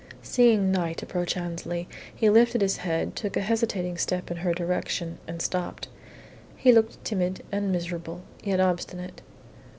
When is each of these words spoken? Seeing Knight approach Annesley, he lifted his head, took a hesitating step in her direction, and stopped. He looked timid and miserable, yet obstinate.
Seeing 0.23 0.71
Knight 0.71 1.03
approach 1.03 1.37
Annesley, 1.37 1.87
he 2.15 2.27
lifted 2.27 2.59
his 2.61 2.77
head, 2.77 3.15
took 3.15 3.37
a 3.37 3.41
hesitating 3.41 3.99
step 3.99 4.31
in 4.31 4.37
her 4.37 4.51
direction, 4.51 5.19
and 5.27 5.39
stopped. 5.43 5.89
He 6.57 6.71
looked 6.71 7.05
timid 7.05 7.43
and 7.51 7.71
miserable, 7.71 8.23
yet 8.43 8.59
obstinate. 8.59 9.21